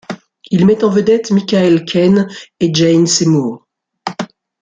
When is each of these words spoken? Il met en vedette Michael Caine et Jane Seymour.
Il 0.49 0.65
met 0.65 0.83
en 0.83 0.89
vedette 0.89 1.29
Michael 1.29 1.85
Caine 1.85 2.27
et 2.59 2.73
Jane 2.73 3.05
Seymour. 3.05 3.67